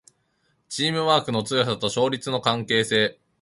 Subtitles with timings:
[0.67, 3.19] チームワークの強さと勝率の関係性